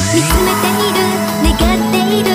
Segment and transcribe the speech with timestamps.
[0.00, 2.33] 見つめている願っている。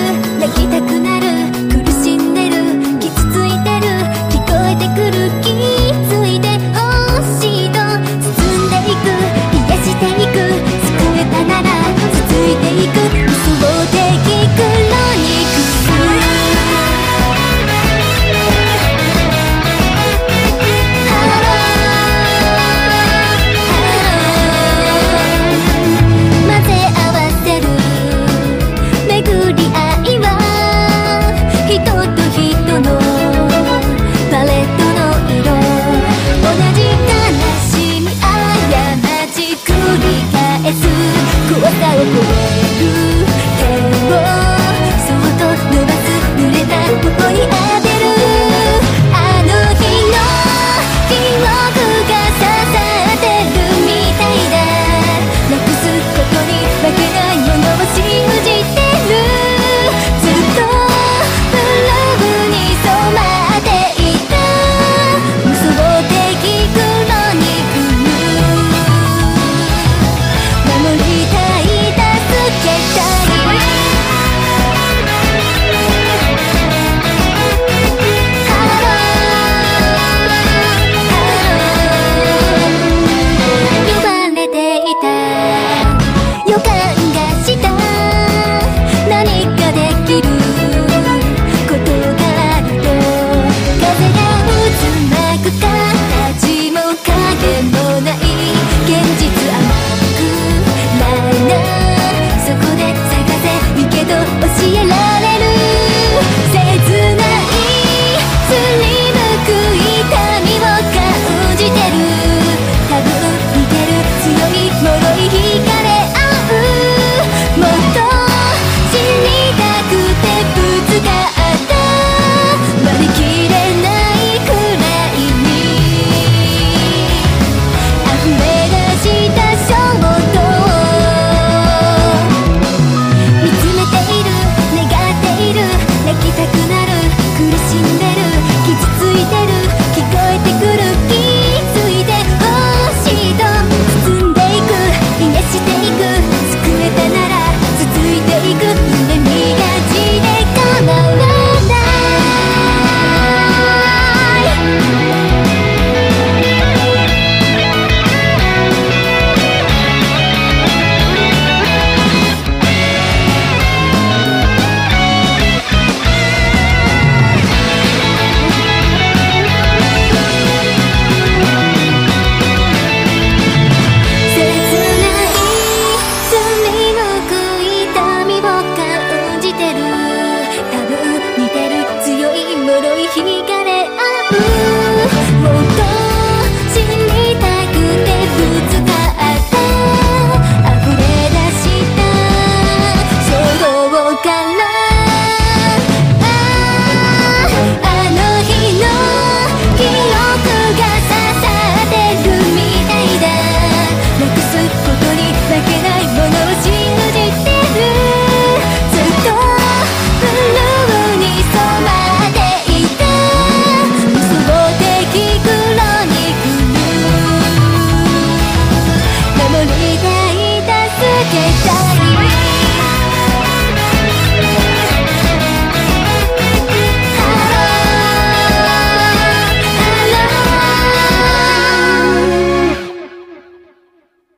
[42.00, 42.39] Thank you.